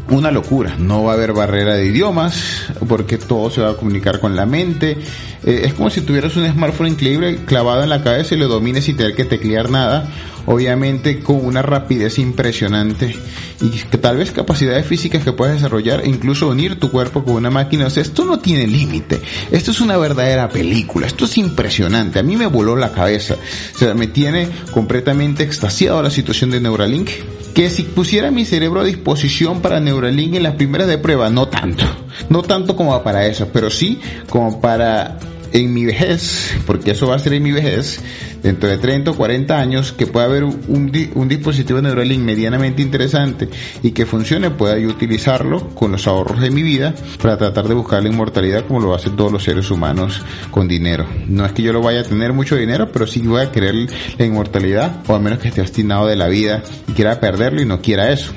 una 0.09 0.31
locura. 0.31 0.75
No 0.77 1.03
va 1.03 1.11
a 1.11 1.15
haber 1.15 1.33
barrera 1.33 1.75
de 1.75 1.85
idiomas 1.85 2.65
porque 2.87 3.17
todo 3.17 3.49
se 3.49 3.61
va 3.61 3.71
a 3.71 3.73
comunicar 3.75 4.19
con 4.19 4.35
la 4.35 4.45
mente. 4.45 4.97
Eh, 5.43 5.61
es 5.65 5.73
como 5.73 5.89
si 5.89 6.01
tuvieras 6.01 6.35
un 6.35 6.49
smartphone 6.49 6.89
increíble 6.89 7.39
clavado 7.45 7.83
en 7.83 7.89
la 7.89 8.03
cabeza 8.03 8.35
y 8.35 8.37
lo 8.37 8.47
domines 8.47 8.85
sin 8.85 8.97
tener 8.97 9.15
que 9.15 9.25
teclear 9.25 9.69
nada. 9.69 10.09
Obviamente 10.45 11.19
con 11.19 11.45
una 11.45 11.61
rapidez 11.61 12.19
impresionante 12.19 13.15
y 13.61 13.69
que 13.69 13.97
tal 13.97 14.17
vez 14.17 14.31
capacidades 14.31 14.85
físicas 14.85 15.23
que 15.23 15.31
puedes 15.31 15.55
desarrollar 15.55 16.01
e 16.01 16.09
incluso 16.09 16.49
unir 16.49 16.79
tu 16.79 16.91
cuerpo 16.91 17.23
con 17.23 17.35
una 17.35 17.49
máquina. 17.49 17.87
O 17.87 17.89
sea, 17.89 18.03
esto 18.03 18.25
no 18.25 18.39
tiene 18.39 18.67
límite. 18.67 19.21
Esto 19.51 19.71
es 19.71 19.81
una 19.81 19.97
verdadera 19.97 20.49
película. 20.49 21.07
Esto 21.07 21.25
es 21.25 21.37
impresionante. 21.37 22.19
A 22.19 22.23
mí 22.23 22.35
me 22.35 22.47
voló 22.47 22.75
la 22.75 22.91
cabeza. 22.91 23.35
O 23.75 23.77
sea, 23.77 23.93
me 23.93 24.07
tiene 24.07 24.49
completamente 24.71 25.43
extasiado 25.43 26.01
la 26.01 26.09
situación 26.09 26.51
de 26.51 26.59
Neuralink 26.59 27.09
que 27.53 27.69
si 27.69 27.83
pusiera 27.83 28.31
mi 28.31 28.45
cerebro 28.45 28.81
a 28.81 28.83
disposición 28.83 29.61
para 29.61 29.79
Neuralink 29.79 30.35
en 30.35 30.43
las 30.43 30.55
primeras 30.55 30.87
de 30.87 30.97
prueba, 30.97 31.29
no 31.29 31.47
tanto, 31.47 31.85
no 32.29 32.41
tanto 32.41 32.75
como 32.75 33.01
para 33.03 33.27
eso, 33.27 33.49
pero 33.53 33.69
sí 33.69 33.99
como 34.27 34.59
para 34.59 35.19
en 35.53 35.73
mi 35.73 35.85
vejez, 35.85 36.55
porque 36.65 36.91
eso 36.91 37.07
va 37.07 37.15
a 37.15 37.19
ser 37.19 37.33
en 37.33 37.43
mi 37.43 37.51
vejez, 37.51 38.01
dentro 38.41 38.67
de 38.67 38.77
30 38.79 39.11
o 39.11 39.15
40 39.15 39.57
años, 39.57 39.93
que 39.93 40.07
pueda 40.07 40.25
haber 40.25 40.43
un, 40.43 40.91
un 41.13 41.27
dispositivo 41.29 41.81
Neuralink 41.81 42.21
medianamente 42.21 42.81
interesante 42.81 43.47
y 43.83 43.91
que 43.91 44.05
funcione, 44.07 44.49
pueda 44.49 44.77
yo 44.79 44.89
utilizarlo 44.89 45.69
con 45.69 45.91
los 45.91 46.07
ahorros 46.07 46.41
de 46.41 46.49
mi 46.49 46.63
vida 46.63 46.95
para 47.21 47.37
tratar 47.37 47.67
de 47.67 47.75
buscar 47.75 48.01
la 48.01 48.09
inmortalidad 48.09 48.65
como 48.65 48.79
lo 48.79 48.95
hacen 48.95 49.15
todos 49.15 49.31
los 49.31 49.43
seres 49.43 49.69
humanos 49.69 50.21
con 50.49 50.67
dinero. 50.67 51.05
No 51.27 51.45
es 51.45 51.51
que 51.51 51.61
yo 51.61 51.71
lo 51.71 51.81
vaya 51.81 52.01
a 52.01 52.03
tener 52.03 52.33
mucho 52.33 52.55
dinero, 52.55 52.91
pero 52.91 53.05
sí 53.05 53.21
voy 53.21 53.41
a 53.41 53.51
querer 53.51 53.75
la 54.17 54.25
inmortalidad, 54.25 55.03
o 55.07 55.15
al 55.15 55.21
menos 55.21 55.39
que 55.39 55.49
esté 55.49 55.61
obstinado 55.61 56.07
de 56.07 56.15
la 56.15 56.27
vida 56.27 56.63
y 56.87 56.93
quiera 56.93 57.19
perderlo 57.19 57.61
y 57.61 57.65
no 57.65 57.79
quiera 57.79 58.11
eso. 58.11 58.33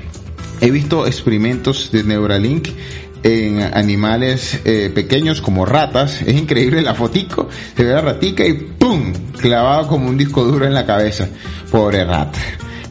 He 0.61 0.71
visto 0.71 1.07
experimentos 1.07 1.91
de 1.93 2.03
Neuralink 2.03 2.69
en 3.27 3.61
animales 3.61 4.61
eh, 4.65 4.91
pequeños 4.95 5.41
como 5.41 5.67
ratas. 5.67 6.23
Es 6.23 6.37
increíble 6.37 6.81
la 6.81 6.95
fotico. 6.95 7.49
Se 7.77 7.83
ve 7.83 7.93
la 7.93 8.01
ratica 8.01 8.47
y 8.47 8.53
¡pum! 8.53 9.13
Clavado 9.39 9.89
como 9.89 10.09
un 10.09 10.17
disco 10.17 10.45
duro 10.45 10.65
en 10.65 10.75
la 10.75 10.87
cabeza. 10.87 11.29
Pobre 11.71 12.05
rata 12.05 12.39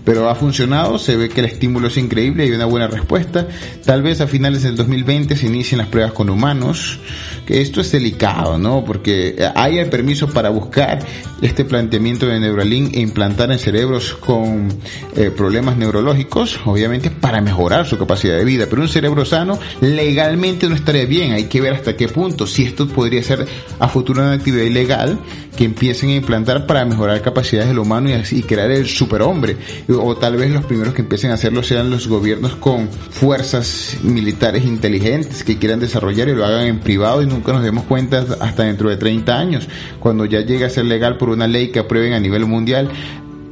pero 0.05 0.29
ha 0.29 0.35
funcionado, 0.35 0.99
se 0.99 1.17
ve 1.17 1.29
que 1.29 1.41
el 1.41 1.47
estímulo 1.47 1.87
es 1.87 1.97
increíble 1.97 2.43
hay 2.43 2.51
una 2.51 2.65
buena 2.65 2.87
respuesta. 2.87 3.47
Tal 3.83 4.03
vez 4.03 4.21
a 4.21 4.27
finales 4.27 4.63
del 4.63 4.75
2020 4.75 5.35
se 5.35 5.47
inicien 5.47 5.79
las 5.79 5.87
pruebas 5.87 6.13
con 6.13 6.29
humanos, 6.29 6.99
que 7.45 7.59
esto 7.61 7.81
es 7.81 7.91
delicado, 7.91 8.57
¿no? 8.57 8.85
Porque 8.85 9.35
hay 9.55 9.79
el 9.79 9.89
permiso 9.89 10.29
para 10.29 10.49
buscar 10.49 10.99
este 11.41 11.65
planteamiento 11.65 12.27
de 12.27 12.39
Neuralink 12.39 12.95
e 12.95 13.01
implantar 13.01 13.51
en 13.51 13.59
cerebros 13.59 14.13
con 14.13 14.69
eh, 15.15 15.31
problemas 15.35 15.75
neurológicos, 15.75 16.59
obviamente 16.65 17.09
para 17.09 17.41
mejorar 17.41 17.85
su 17.85 17.97
capacidad 17.97 18.37
de 18.37 18.45
vida, 18.45 18.67
pero 18.69 18.83
un 18.83 18.87
cerebro 18.87 19.25
sano 19.25 19.59
legalmente 19.81 20.69
no 20.69 20.75
estaría 20.75 21.05
bien, 21.05 21.33
hay 21.33 21.45
que 21.45 21.61
ver 21.61 21.73
hasta 21.73 21.97
qué 21.97 22.07
punto, 22.07 22.45
si 22.45 22.63
esto 22.63 22.87
podría 22.87 23.23
ser 23.23 23.45
a 23.79 23.87
futuro 23.87 24.21
una 24.21 24.33
actividad 24.33 24.65
ilegal 24.65 25.19
que 25.55 25.65
empiecen 25.65 26.09
a 26.09 26.15
implantar 26.15 26.65
para 26.65 26.85
mejorar 26.85 27.21
capacidades 27.21 27.69
del 27.69 27.79
humano 27.79 28.09
y, 28.09 28.43
crear 28.43 28.69
el 28.71 28.87
superhombre 28.87 29.57
o 29.89 30.15
tal 30.17 30.37
vez 30.37 30.51
los 30.51 30.65
primeros 30.65 30.93
que 30.93 31.01
empiecen 31.01 31.31
a 31.31 31.35
hacerlo 31.35 31.63
sean 31.63 31.89
los 31.89 32.07
gobiernos 32.07 32.55
con 32.55 32.89
fuerzas 32.89 33.97
militares 34.03 34.65
inteligentes 34.65 35.43
que 35.43 35.57
quieran 35.57 35.79
desarrollar 35.79 36.29
y 36.29 36.35
lo 36.35 36.45
hagan 36.45 36.67
en 36.67 36.79
privado 36.79 37.21
y 37.21 37.25
nunca 37.25 37.53
nos 37.53 37.63
demos 37.63 37.85
cuenta 37.85 38.25
hasta 38.39 38.63
dentro 38.63 38.89
de 38.89 38.97
30 38.97 39.37
años, 39.37 39.67
cuando 39.99 40.25
ya 40.25 40.41
llegue 40.41 40.65
a 40.65 40.69
ser 40.69 40.85
legal 40.85 41.17
por 41.17 41.29
una 41.29 41.47
ley 41.47 41.69
que 41.69 41.79
aprueben 41.79 42.13
a 42.13 42.19
nivel 42.19 42.45
mundial. 42.45 42.91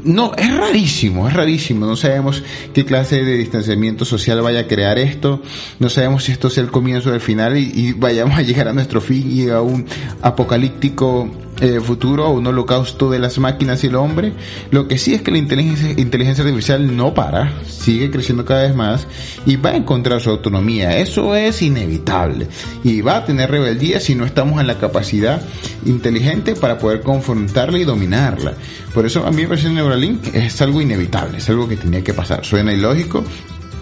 No, 0.03 0.33
es 0.37 0.53
rarísimo, 0.53 1.29
es 1.29 1.33
rarísimo. 1.33 1.85
No 1.85 1.95
sabemos 1.95 2.43
qué 2.73 2.83
clase 2.83 3.23
de 3.23 3.37
distanciamiento 3.37 4.03
social 4.03 4.41
vaya 4.41 4.61
a 4.61 4.67
crear 4.67 4.99
esto. 4.99 5.41
No 5.79 5.89
sabemos 5.89 6.25
si 6.25 6.33
esto 6.33 6.49
sea 6.49 6.63
el 6.63 6.71
comienzo 6.71 7.11
del 7.11 7.21
final 7.21 7.57
y 7.57 7.93
vayamos 7.93 8.37
a 8.37 8.41
llegar 8.41 8.67
a 8.67 8.73
nuestro 8.73 8.99
fin 8.99 9.31
y 9.31 9.49
a 9.49 9.61
un 9.61 9.85
apocalíptico 10.21 11.31
eh, 11.61 11.79
futuro, 11.79 12.29
un 12.29 12.45
holocausto 12.47 13.09
de 13.09 13.19
las 13.19 13.37
máquinas 13.37 13.83
y 13.83 13.87
el 13.87 13.95
hombre. 13.95 14.33
Lo 14.71 14.87
que 14.87 14.97
sí 14.97 15.13
es 15.13 15.21
que 15.21 15.31
la 15.31 15.37
inteligencia, 15.37 15.91
inteligencia 15.91 16.43
artificial 16.43 16.95
no 16.95 17.13
para, 17.13 17.53
sigue 17.67 18.09
creciendo 18.11 18.43
cada 18.43 18.63
vez 18.63 18.75
más 18.75 19.07
y 19.45 19.55
va 19.55 19.71
a 19.71 19.75
encontrar 19.75 20.19
su 20.19 20.29
autonomía. 20.29 20.97
Eso 20.97 21.35
es 21.35 21.61
inevitable. 21.61 22.47
Y 22.83 23.01
va 23.01 23.17
a 23.17 23.25
tener 23.25 23.51
rebeldía 23.51 23.99
si 23.99 24.15
no 24.15 24.25
estamos 24.25 24.59
en 24.59 24.67
la 24.67 24.77
capacidad 24.77 25.41
inteligente 25.85 26.55
para 26.55 26.77
poder 26.77 27.01
confrontarla 27.01 27.77
y 27.77 27.83
dominarla. 27.83 28.53
Por 28.93 29.05
eso 29.05 29.25
a 29.25 29.31
mí 29.31 29.43
me 29.43 29.47
parece 29.47 29.69
Neuralink 29.69 30.33
es 30.33 30.61
algo 30.61 30.81
inevitable, 30.81 31.37
es 31.37 31.49
algo 31.49 31.67
que 31.67 31.77
tenía 31.77 32.03
que 32.03 32.13
pasar. 32.13 32.45
Suena 32.45 32.73
ilógico, 32.73 33.23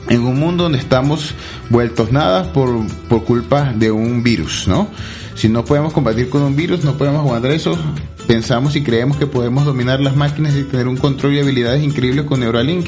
en 0.09 0.21
un 0.21 0.39
mundo 0.39 0.63
donde 0.63 0.79
estamos 0.79 1.33
vueltos 1.69 2.11
nada 2.11 2.51
por, 2.51 2.85
por 3.07 3.23
culpa 3.23 3.73
de 3.73 3.91
un 3.91 4.23
virus, 4.23 4.67
¿no? 4.67 4.89
Si 5.35 5.49
no 5.49 5.65
podemos 5.65 5.93
combatir 5.93 6.29
con 6.29 6.41
un 6.41 6.55
virus, 6.55 6.83
no 6.83 6.97
podemos 6.97 7.21
aguantar 7.21 7.51
eso. 7.51 7.77
Pensamos 8.27 8.75
y 8.75 8.83
creemos 8.83 9.17
que 9.17 9.27
podemos 9.27 9.65
dominar 9.65 9.99
las 9.99 10.15
máquinas 10.15 10.55
y 10.55 10.63
tener 10.63 10.87
un 10.87 10.97
control 10.97 11.33
y 11.33 11.39
habilidades 11.39 11.83
increíbles 11.83 12.25
con 12.25 12.39
Neuralink. 12.39 12.87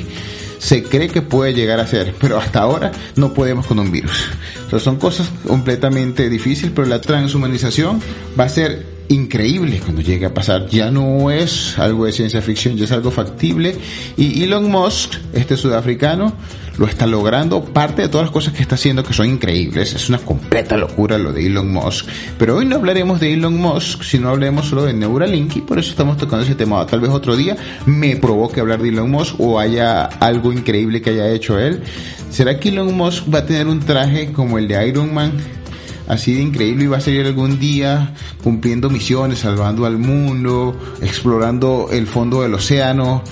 Se 0.59 0.83
cree 0.83 1.09
que 1.09 1.21
puede 1.21 1.53
llegar 1.53 1.79
a 1.79 1.87
ser, 1.87 2.15
pero 2.21 2.37
hasta 2.37 2.61
ahora 2.61 2.91
no 3.15 3.33
podemos 3.33 3.65
con 3.65 3.79
un 3.79 3.91
virus. 3.91 4.29
O 4.71 4.79
son 4.79 4.97
cosas 4.97 5.29
completamente 5.47 6.29
difíciles, 6.29 6.71
pero 6.73 6.87
la 6.87 7.01
transhumanización 7.01 7.99
va 8.39 8.45
a 8.45 8.49
ser 8.49 8.92
increíble 9.09 9.79
cuando 9.79 10.01
llegue 10.01 10.25
a 10.25 10.33
pasar. 10.33 10.67
Ya 10.67 10.91
no 10.91 11.31
es 11.31 11.77
algo 11.77 12.05
de 12.05 12.11
ciencia 12.11 12.41
ficción, 12.41 12.77
ya 12.77 12.85
es 12.85 12.91
algo 12.91 13.11
factible. 13.11 13.75
Y 14.17 14.43
Elon 14.43 14.69
Musk, 14.69 15.15
este 15.33 15.57
sudafricano, 15.57 16.33
lo 16.77 16.87
está 16.87 17.05
logrando. 17.05 17.63
Parte 17.63 18.03
de 18.03 18.07
todas 18.07 18.25
las 18.25 18.31
cosas 18.31 18.53
que 18.53 18.61
está 18.61 18.75
haciendo 18.75 19.03
que 19.03 19.13
son 19.13 19.27
increíbles. 19.27 19.93
Es 19.93 20.09
una 20.09 20.17
completa 20.17 20.77
locura 20.77 21.17
lo 21.17 21.31
de 21.31 21.45
Elon 21.45 21.71
Musk. 21.71 22.07
Pero 22.37 22.57
hoy 22.57 22.65
no 22.65 22.77
hablaremos 22.77 23.19
de 23.19 23.33
Elon 23.33 23.57
Musk, 23.57 24.03
sino 24.03 24.29
hablaremos 24.29 24.67
solo 24.67 24.83
de 24.83 24.93
Neuralink 24.93 25.57
y 25.57 25.61
por 25.61 25.79
eso 25.79 25.91
estamos 25.91 26.17
tocando 26.17 26.45
ese 26.45 26.55
tema. 26.55 26.85
Tal 26.85 26.99
vez 26.99 27.11
otro 27.11 27.35
día 27.35 27.55
me 27.85 28.15
provoque 28.15 28.59
hablar 28.59 28.81
de 28.81 28.89
Elon 28.89 29.11
Musk 29.11 29.39
o 29.39 29.59
haya 29.59 30.05
algo 30.05 30.51
increíble 30.51 31.01
que 31.01 31.11
haya 31.11 31.29
hecho 31.29 31.59
él. 31.59 31.81
¿Será 32.29 32.59
que 32.59 32.69
Elon 32.69 32.95
Musk 32.95 33.25
va 33.33 33.39
a 33.39 33.45
tener 33.45 33.67
un 33.67 33.79
traje 33.79 34.31
como 34.31 34.57
el 34.57 34.67
de 34.67 34.87
Iron 34.87 35.13
Man? 35.13 35.33
Así 36.07 36.33
de 36.33 36.41
increíble 36.41 36.87
va 36.87 36.97
a 36.97 37.01
salir 37.01 37.25
algún 37.25 37.59
día 37.59 38.13
cumpliendo 38.43 38.89
misiones, 38.89 39.39
salvando 39.39 39.85
al 39.85 39.97
mundo, 39.97 40.77
explorando 41.01 41.89
el 41.91 42.07
fondo 42.07 42.41
del 42.41 42.53
océano. 42.53 43.23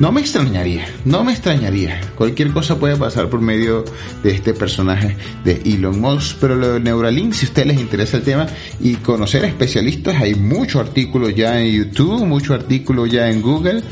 No 0.00 0.10
me 0.10 0.20
extrañaría, 0.20 0.86
no 1.04 1.22
me 1.22 1.32
extrañaría. 1.32 2.00
Cualquier 2.16 2.50
cosa 2.50 2.80
puede 2.80 2.96
pasar 2.96 3.28
por 3.28 3.40
medio 3.40 3.84
de 4.24 4.32
este 4.32 4.52
personaje 4.52 5.16
de 5.44 5.62
Elon 5.64 6.00
Musk, 6.00 6.38
pero 6.40 6.56
lo 6.56 6.72
de 6.72 6.80
Neuralink, 6.80 7.32
si 7.32 7.46
a 7.46 7.48
ustedes 7.48 7.68
les 7.68 7.80
interesa 7.80 8.16
el 8.16 8.24
tema 8.24 8.48
y 8.80 8.94
conocer 8.96 9.44
especialistas, 9.44 10.20
hay 10.20 10.34
muchos 10.34 10.80
artículos 10.80 11.32
ya 11.36 11.60
en 11.60 11.72
YouTube, 11.72 12.26
muchos 12.26 12.58
artículos 12.58 13.08
ya 13.08 13.30
en 13.30 13.40
Google 13.40 13.82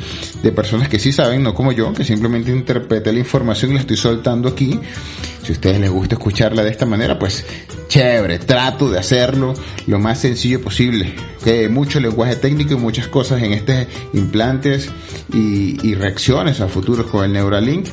de 0.43 0.51
personas 0.51 0.89
que 0.89 0.99
sí 0.99 1.13
saben, 1.13 1.45
no 1.45 1.55
como 1.55 1.71
yo, 1.71 1.93
que 1.93 2.05
simplemente 2.05 2.51
interpreté 2.51 3.13
la 3.13 3.21
información 3.21 3.71
y 3.71 3.75
la 3.75 3.81
estoy 3.81 3.97
soltando 3.97 4.49
aquí. 4.49 4.81
Si 5.43 5.51
a 5.51 5.55
ustedes 5.55 5.81
les 5.81 5.91
gusta 5.91 6.15
escucharla 6.15 6.63
de 6.63 6.71
esta 6.71 6.87
manera, 6.87 7.19
pues 7.19 7.45
chévere, 7.89 8.39
trato 8.39 8.89
de 8.89 8.99
hacerlo 8.99 9.55
lo 9.87 9.99
más 9.99 10.21
sencillo 10.21 10.61
posible. 10.63 11.15
Que 11.43 11.69
mucho 11.69 11.99
lenguaje 11.99 12.37
técnico 12.37 12.75
y 12.75 12.77
muchas 12.77 13.09
cosas 13.09 13.43
en 13.43 13.53
estos 13.53 13.87
implantes 14.13 14.89
y, 15.33 15.95
reacciones 15.95 16.61
a 16.61 16.69
futuro 16.69 17.07
con 17.09 17.25
el 17.25 17.33
Neuralink. 17.33 17.89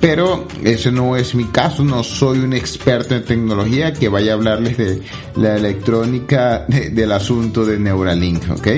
Pero 0.00 0.48
ese 0.64 0.90
no 0.90 1.14
es 1.14 1.34
mi 1.34 1.44
caso, 1.44 1.84
no 1.84 2.02
soy 2.02 2.38
un 2.38 2.54
experto 2.54 3.14
en 3.14 3.24
tecnología 3.24 3.92
que 3.92 4.08
vaya 4.08 4.32
a 4.32 4.34
hablarles 4.34 4.78
de 4.78 5.02
la 5.36 5.56
electrónica 5.56 6.64
del 6.68 7.12
asunto 7.12 7.66
de 7.66 7.78
Neuralink, 7.78 8.50
¿ok? 8.50 8.68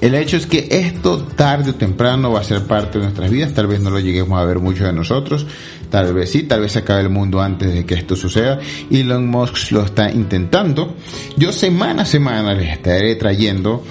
El 0.00 0.14
hecho 0.14 0.38
es 0.38 0.46
que 0.46 0.68
esto 0.70 1.18
tarde 1.36 1.70
o 1.70 1.74
temprano 1.74 2.32
va 2.32 2.40
a 2.40 2.44
ser 2.44 2.62
parte 2.62 2.98
de 2.98 3.04
nuestras 3.04 3.30
vidas, 3.30 3.52
tal 3.52 3.66
vez 3.66 3.80
no 3.80 3.90
lo 3.90 3.98
lleguemos 3.98 4.40
a 4.40 4.44
ver 4.44 4.58
muchos 4.58 4.86
de 4.86 4.94
nosotros, 4.94 5.46
tal 5.90 6.14
vez 6.14 6.30
sí, 6.30 6.44
tal 6.44 6.60
vez 6.60 6.72
se 6.72 6.80
acabe 6.80 7.02
el 7.02 7.10
mundo 7.10 7.40
antes 7.40 7.72
de 7.72 7.84
que 7.84 7.94
esto 7.94 8.16
suceda. 8.16 8.58
Elon 8.90 9.26
Musk 9.26 9.72
lo 9.72 9.82
está 9.82 10.10
intentando. 10.10 10.96
Yo 11.36 11.52
semana 11.52 12.02
a 12.02 12.06
semana 12.06 12.54
les 12.54 12.70
estaré 12.72 13.14
trayendo 13.16 13.84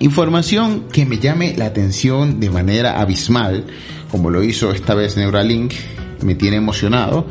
información 0.00 0.84
que 0.92 1.06
me 1.06 1.18
llame 1.18 1.54
la 1.56 1.66
atención 1.66 2.40
de 2.40 2.50
manera 2.50 3.00
abismal, 3.00 3.64
como 4.10 4.30
lo 4.30 4.42
hizo 4.42 4.72
esta 4.72 4.94
vez 4.94 5.16
Neuralink, 5.16 5.72
me 6.22 6.34
tiene 6.34 6.56
emocionado 6.56 7.26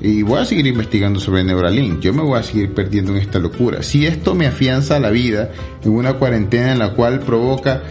y 0.00 0.22
voy 0.22 0.40
a 0.40 0.44
seguir 0.44 0.66
investigando 0.66 1.18
sobre 1.18 1.44
Neuralink. 1.44 2.00
Yo 2.00 2.12
me 2.12 2.22
voy 2.22 2.38
a 2.38 2.42
seguir 2.42 2.74
perdiendo 2.74 3.12
en 3.12 3.18
esta 3.18 3.38
locura. 3.38 3.82
Si 3.82 4.04
esto 4.04 4.34
me 4.34 4.46
afianza 4.46 5.00
la 5.00 5.10
vida 5.10 5.50
en 5.82 5.92
una 5.92 6.14
cuarentena 6.14 6.72
en 6.72 6.78
la 6.78 6.92
cual 6.92 7.20
provoca 7.20 7.82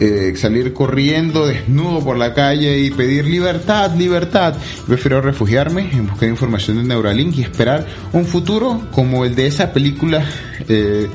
eh, 0.00 0.32
salir 0.34 0.72
corriendo 0.72 1.46
desnudo 1.46 2.02
por 2.02 2.16
la 2.16 2.32
calle 2.32 2.78
y 2.78 2.90
pedir 2.90 3.26
libertad, 3.26 3.94
libertad. 3.94 4.54
Prefiero 4.86 5.20
refugiarme 5.20 5.90
en 5.92 6.06
buscar 6.06 6.28
información 6.28 6.78
de 6.78 6.84
Neuralink 6.84 7.36
y 7.36 7.42
esperar 7.42 7.86
un 8.12 8.24
futuro 8.24 8.80
como 8.92 9.26
el 9.26 9.34
de 9.34 9.46
esa 9.46 9.72
película 9.72 10.24
eh, 10.68 11.06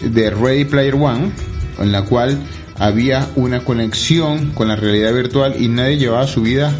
de 0.00 0.30
Ready 0.30 0.64
Player 0.64 0.94
One, 0.94 1.32
en 1.80 1.90
la 1.90 2.02
cual 2.02 2.38
había 2.78 3.28
una 3.34 3.60
conexión 3.64 4.52
con 4.52 4.68
la 4.68 4.76
realidad 4.76 5.12
virtual 5.12 5.56
y 5.58 5.68
nadie 5.68 5.98
llevaba 5.98 6.26
su 6.26 6.42
vida 6.42 6.72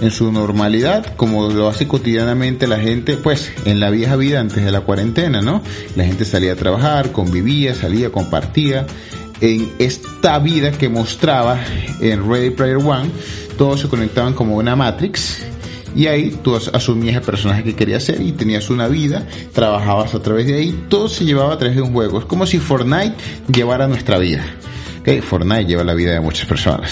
en 0.00 0.10
su 0.10 0.32
normalidad, 0.32 1.14
como 1.16 1.50
lo 1.50 1.68
hace 1.68 1.86
cotidianamente 1.86 2.66
la 2.66 2.78
gente, 2.78 3.16
pues 3.16 3.52
en 3.64 3.78
la 3.78 3.90
vieja 3.90 4.16
vida 4.16 4.40
antes 4.40 4.64
de 4.64 4.72
la 4.72 4.80
cuarentena, 4.80 5.40
¿no? 5.40 5.62
La 5.96 6.04
gente 6.04 6.24
salía 6.24 6.52
a 6.52 6.56
trabajar, 6.56 7.12
convivía, 7.12 7.74
salía, 7.74 8.10
compartía. 8.10 8.86
En 9.40 9.72
esta 9.78 10.38
vida 10.38 10.72
que 10.72 10.88
mostraba 10.88 11.58
en 12.00 12.28
Ready 12.28 12.50
Player 12.50 12.76
One, 12.76 13.10
todos 13.58 13.80
se 13.80 13.88
conectaban 13.88 14.32
como 14.32 14.56
una 14.56 14.76
Matrix 14.76 15.42
y 15.94 16.06
ahí 16.08 16.36
tú 16.42 16.56
asumías 16.56 17.16
el 17.16 17.22
personaje 17.22 17.62
que 17.62 17.74
querías 17.74 18.02
ser 18.02 18.20
y 18.20 18.32
tenías 18.32 18.68
una 18.68 18.88
vida, 18.88 19.26
trabajabas 19.52 20.14
a 20.14 20.20
través 20.20 20.46
de 20.46 20.54
ahí, 20.54 20.86
todo 20.88 21.08
se 21.08 21.24
llevaba 21.24 21.54
a 21.54 21.58
través 21.58 21.76
de 21.76 21.82
un 21.82 21.92
juego. 21.92 22.18
Es 22.18 22.24
como 22.24 22.46
si 22.46 22.58
Fortnite 22.58 23.14
llevara 23.52 23.86
nuestra 23.86 24.18
vida. 24.18 24.44
¿okay? 25.00 25.20
Fortnite 25.20 25.66
lleva 25.66 25.84
la 25.84 25.94
vida 25.94 26.12
de 26.12 26.20
muchas 26.20 26.46
personas. 26.46 26.90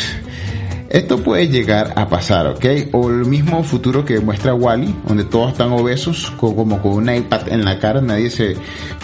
Esto 0.93 1.23
puede 1.23 1.49
llegar 1.49 1.95
a 1.97 2.07
pasar, 2.07 2.47
¿ok? 2.49 2.67
O 2.93 3.09
el 3.09 3.25
mismo 3.25 3.65
futuro 3.65 4.05
que 4.05 4.21
muestra 4.21 4.53
Wally, 4.53 4.95
donde 5.09 5.25
todos 5.25 5.53
están 5.53 5.73
obesos, 5.73 6.31
como 6.37 6.83
con 6.83 6.93
un 6.93 7.09
iPad 7.09 7.49
en 7.49 7.65
la 7.65 7.79
cara, 7.79 8.03
nadie 8.03 8.29
se 8.29 8.57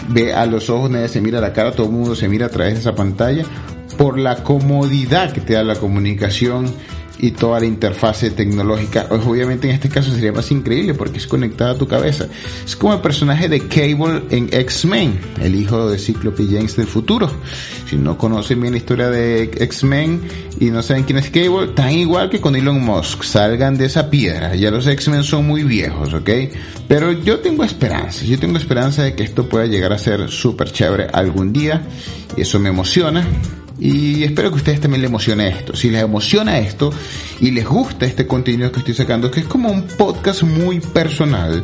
ve 0.07 0.31
a 0.31 0.45
los 0.45 0.69
ojos, 0.69 0.91
nadie 0.91 1.07
se 1.07 1.19
mira 1.19 1.39
a 1.39 1.41
la 1.41 1.51
cara, 1.51 1.71
todo 1.71 1.87
el 1.87 1.93
mundo 1.93 2.15
se 2.15 2.27
mira 2.27 2.45
a 2.45 2.49
través 2.49 2.75
de 2.75 2.81
esa 2.81 2.93
pantalla, 2.93 3.43
por 3.97 4.19
la 4.19 4.43
comodidad 4.43 5.31
que 5.31 5.41
te 5.41 5.53
da 5.53 5.63
la 5.63 5.77
comunicación 5.77 6.71
y 7.19 7.31
toda 7.31 7.59
la 7.59 7.65
interfase 7.65 8.31
tecnológica. 8.31 9.07
Obviamente 9.09 9.67
en 9.67 9.75
este 9.75 9.89
caso 9.89 10.13
sería 10.13 10.31
más 10.31 10.49
increíble 10.51 10.93
porque 10.93 11.17
es 11.17 11.27
conectada 11.27 11.71
a 11.71 11.77
tu 11.77 11.87
cabeza. 11.87 12.27
Es 12.65 12.75
como 12.75 12.93
el 12.93 13.01
personaje 13.01 13.49
de 13.49 13.67
Cable 13.67 14.23
en 14.29 14.49
X-Men, 14.51 15.19
el 15.41 15.55
hijo 15.55 15.89
de 15.89 15.97
Cyclope 15.97 16.45
James 16.45 16.75
del 16.75 16.87
futuro. 16.87 17.29
Si 17.89 17.95
no 17.95 18.17
conocen 18.17 18.61
bien 18.61 18.73
la 18.73 18.77
historia 18.77 19.09
de 19.09 19.43
X-Men 19.43 20.21
y 20.59 20.65
no 20.71 20.81
saben 20.81 21.03
quién 21.03 21.17
es 21.17 21.29
Cable, 21.29 21.73
tan 21.75 21.91
igual 21.91 22.29
que 22.29 22.39
con 22.39 22.55
Elon 22.55 22.83
Musk. 22.83 23.23
Salgan 23.23 23.77
de 23.77 23.85
esa 23.85 24.09
piedra. 24.09 24.55
Ya 24.55 24.71
los 24.71 24.87
X-Men 24.87 25.23
son 25.23 25.45
muy 25.45 25.63
viejos, 25.63 26.13
¿ok? 26.13 26.29
Pero 26.87 27.11
yo 27.11 27.39
tengo 27.39 27.63
esperanza. 27.63 28.23
Yo 28.25 28.39
tengo 28.39 28.57
esperanza 28.57 29.03
de 29.03 29.15
que 29.15 29.23
esto 29.23 29.47
pueda 29.47 29.65
llegar 29.65 29.93
a 29.93 29.97
ser 29.97 30.29
súper 30.29 30.71
chévere 30.71 31.07
algún 31.11 31.51
día. 31.51 31.83
Y 32.37 32.41
eso 32.41 32.59
me 32.59 32.69
emociona. 32.69 33.25
Y 33.79 34.23
espero 34.23 34.49
que 34.49 34.55
a 34.55 34.57
ustedes 34.57 34.81
también 34.81 35.01
les 35.01 35.09
emocione 35.09 35.47
esto. 35.47 35.75
Si 35.75 35.89
les 35.89 36.03
emociona 36.03 36.59
esto 36.59 36.91
y 37.39 37.51
les 37.51 37.65
gusta 37.65 38.05
este 38.05 38.27
contenido 38.27 38.71
que 38.71 38.79
estoy 38.79 38.93
sacando, 38.93 39.31
que 39.31 39.41
es 39.41 39.47
como 39.47 39.71
un 39.71 39.83
podcast 39.83 40.43
muy 40.43 40.79
personal, 40.79 41.63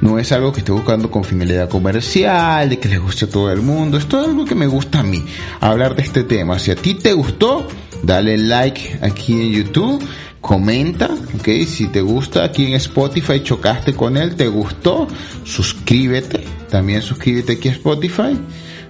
no 0.00 0.18
es 0.18 0.30
algo 0.32 0.52
que 0.52 0.60
esté 0.60 0.72
buscando 0.72 1.10
con 1.10 1.24
finalidad 1.24 1.68
comercial, 1.68 2.68
de 2.68 2.78
que 2.78 2.88
les 2.88 3.00
guste 3.00 3.24
a 3.24 3.28
todo 3.28 3.50
el 3.50 3.62
mundo. 3.62 3.98
Esto 3.98 4.20
es 4.20 4.28
algo 4.28 4.44
que 4.44 4.54
me 4.54 4.66
gusta 4.66 5.00
a 5.00 5.02
mí, 5.02 5.24
hablar 5.60 5.96
de 5.96 6.02
este 6.02 6.22
tema. 6.22 6.58
Si 6.58 6.70
a 6.70 6.76
ti 6.76 6.94
te 6.94 7.12
gustó, 7.12 7.66
dale 8.02 8.38
like 8.38 8.98
aquí 9.02 9.32
en 9.32 9.52
YouTube, 9.52 10.06
comenta, 10.40 11.10
ok. 11.34 11.48
Si 11.66 11.88
te 11.88 12.00
gusta 12.00 12.44
aquí 12.44 12.66
en 12.66 12.74
Spotify, 12.74 13.42
chocaste 13.42 13.94
con 13.94 14.16
él, 14.16 14.36
te 14.36 14.48
gustó, 14.48 15.08
suscríbete. 15.44 16.44
También 16.70 17.02
suscríbete 17.02 17.54
aquí 17.54 17.68
a 17.68 17.72
Spotify. 17.72 18.38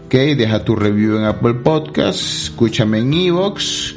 Ok, 0.07 0.15
deja 0.15 0.65
tu 0.65 0.77
review 0.77 1.17
en 1.17 1.25
Apple 1.25 1.55
Podcast, 1.55 2.21
escúchame 2.21 3.01
en 3.01 3.13
Evox, 3.13 3.97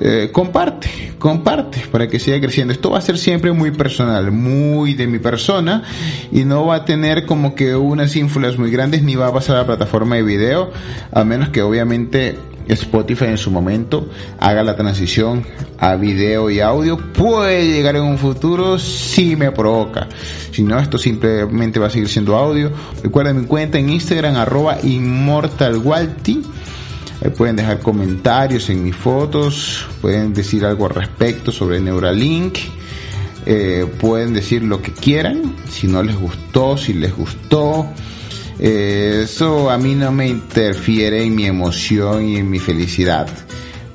eh, 0.00 0.30
comparte, 0.32 1.12
comparte 1.20 1.84
para 1.92 2.08
que 2.08 2.18
siga 2.18 2.40
creciendo. 2.40 2.72
Esto 2.72 2.90
va 2.90 2.98
a 2.98 3.00
ser 3.00 3.16
siempre 3.16 3.52
muy 3.52 3.70
personal, 3.70 4.32
muy 4.32 4.94
de 4.94 5.06
mi 5.06 5.20
persona 5.20 5.84
y 6.32 6.42
no 6.44 6.66
va 6.66 6.74
a 6.74 6.84
tener 6.84 7.26
como 7.26 7.54
que 7.54 7.76
unas 7.76 8.16
ínfulas 8.16 8.58
muy 8.58 8.72
grandes 8.72 9.04
ni 9.04 9.14
va 9.14 9.28
a 9.28 9.32
pasar 9.32 9.54
a 9.54 9.58
la 9.60 9.66
plataforma 9.66 10.16
de 10.16 10.24
video, 10.24 10.72
a 11.12 11.22
menos 11.22 11.50
que 11.50 11.62
obviamente 11.62 12.36
Spotify 12.68 13.26
en 13.26 13.38
su 13.38 13.50
momento 13.50 14.08
haga 14.38 14.62
la 14.62 14.76
transición 14.76 15.44
a 15.78 15.96
video 15.96 16.50
y 16.50 16.60
audio. 16.60 16.98
Puede 17.12 17.66
llegar 17.66 17.96
en 17.96 18.02
un 18.02 18.18
futuro 18.18 18.78
si 18.78 19.36
me 19.36 19.52
provoca. 19.52 20.08
Si 20.50 20.62
no, 20.62 20.78
esto 20.78 20.98
simplemente 20.98 21.78
va 21.78 21.86
a 21.86 21.90
seguir 21.90 22.08
siendo 22.08 22.36
audio. 22.36 22.70
Recuerden 23.02 23.40
mi 23.40 23.46
cuenta 23.46 23.78
en 23.78 23.90
Instagram, 23.90 24.36
arroba 24.36 24.78
inmortalwalti. 24.82 26.42
pueden 27.36 27.56
dejar 27.56 27.80
comentarios 27.80 28.68
en 28.70 28.82
mis 28.82 28.96
fotos, 28.96 29.86
pueden 30.00 30.32
decir 30.32 30.64
algo 30.64 30.86
al 30.86 30.94
respecto 30.94 31.52
sobre 31.52 31.80
Neuralink. 31.80 32.58
Eh, 33.48 33.86
pueden 34.00 34.34
decir 34.34 34.64
lo 34.64 34.82
que 34.82 34.90
quieran, 34.90 35.54
si 35.70 35.86
no 35.86 36.02
les 36.02 36.16
gustó, 36.16 36.76
si 36.76 36.92
les 36.92 37.14
gustó, 37.14 37.86
eso 38.58 39.70
a 39.70 39.78
mí 39.78 39.94
no 39.94 40.12
me 40.12 40.28
interfiere 40.28 41.24
en 41.24 41.34
mi 41.34 41.46
emoción 41.46 42.26
y 42.26 42.36
en 42.36 42.50
mi 42.50 42.58
felicidad. 42.58 43.28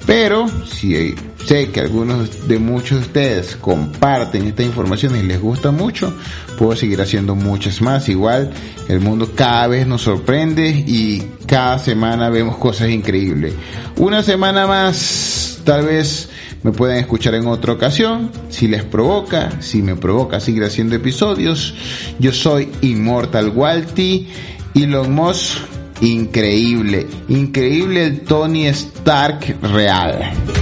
Pero 0.06 0.48
si 0.66 1.16
sé 1.46 1.70
que 1.70 1.80
algunos 1.80 2.48
de 2.48 2.60
muchos 2.60 3.00
de 3.00 3.06
ustedes 3.06 3.56
comparten 3.56 4.48
esta 4.48 4.64
información 4.64 5.16
y 5.16 5.24
les 5.24 5.40
gusta 5.40 5.72
mucho, 5.72 6.14
puedo 6.58 6.76
seguir 6.76 7.02
haciendo 7.02 7.36
muchas 7.36 7.82
más. 7.82 8.10
Igual 8.10 8.52
el 8.88 9.00
mundo 9.00 9.32
cada 9.36 9.68
vez 9.68 9.88
nos 9.88 10.02
sorprende 10.02 10.70
y 10.70 11.24
cada 11.46 11.80
semana 11.80 12.30
vemos 12.30 12.58
cosas 12.58 12.90
increíbles. 12.90 13.54
Una 13.98 14.24
semana 14.24 14.68
más, 14.68 15.60
tal 15.64 15.86
vez 15.86 16.30
me 16.64 16.72
pueden 16.72 16.98
escuchar 16.98 17.36
en 17.36 17.48
otra 17.48 17.74
ocasión, 17.74 18.32
si 18.50 18.68
les 18.68 18.84
provoca, 18.84 19.62
si 19.62 19.82
me 19.82 19.96
provoca 19.96 20.40
seguir 20.40 20.64
haciendo 20.64 20.96
episodios. 20.96 21.74
Yo 22.20 22.32
soy 22.32 22.70
Immortal 22.82 23.50
Walty, 23.50 24.28
Elon 24.76 25.14
Musk, 25.14 25.58
increíble, 26.02 27.08
increíble 27.30 28.04
el 28.06 28.22
Tony 28.22 28.68
Stark 28.68 29.58
real. 29.62 30.61